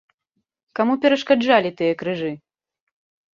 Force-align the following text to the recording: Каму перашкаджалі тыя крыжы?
Каму 0.79 0.95
перашкаджалі 1.03 1.71
тыя 1.83 1.93
крыжы? 2.01 2.33